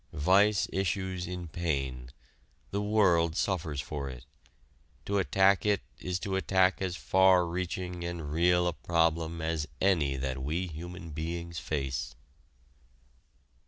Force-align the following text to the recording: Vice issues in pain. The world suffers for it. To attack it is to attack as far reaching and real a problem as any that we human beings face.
Vice 0.13 0.67
issues 0.73 1.27
in 1.27 1.47
pain. 1.47 2.09
The 2.71 2.81
world 2.81 3.35
suffers 3.35 3.79
for 3.81 4.09
it. 4.09 4.25
To 5.05 5.19
attack 5.19 5.63
it 5.63 5.81
is 5.99 6.17
to 6.21 6.35
attack 6.37 6.81
as 6.81 6.95
far 6.95 7.45
reaching 7.45 8.03
and 8.03 8.31
real 8.31 8.65
a 8.67 8.73
problem 8.73 9.43
as 9.43 9.67
any 9.79 10.15
that 10.17 10.41
we 10.41 10.65
human 10.65 11.11
beings 11.11 11.59
face. 11.59 12.15